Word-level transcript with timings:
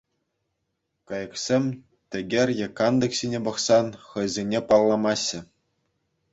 Кайӑксем 1.07 1.63
тӗкӗр 2.15 2.49
е 2.67 2.69
кантӑк 2.81 3.11
ҫине 3.21 3.39
пӑхсан, 3.49 3.87
хӑйсене 4.09 4.59
палламаҫҫӗ. 4.73 5.39